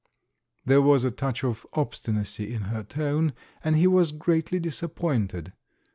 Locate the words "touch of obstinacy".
1.11-2.51